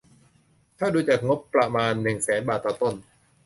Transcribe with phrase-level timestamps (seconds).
[0.79, 2.95] ถ้าดูจากงบประมาณ หนึ่ง แสนบาทต่อต้น